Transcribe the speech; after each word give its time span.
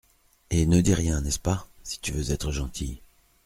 Et 0.49 0.65
ne 0.65 0.81
dis 0.81 0.95
rien, 0.95 1.21
n'est-ce 1.21 1.37
pas? 1.37 1.67
si 1.83 1.99
tu 1.99 2.11
veux 2.11 2.31
être 2.31 2.51
gentil. 2.51 3.03